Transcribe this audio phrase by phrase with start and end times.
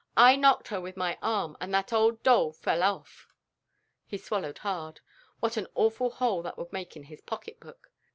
[0.17, 3.27] I knocked her with my arm and that old doll fell off;"
[4.07, 4.99] he swallowed hard.
[5.41, 7.91] What an awful hole that would make in his pocket book!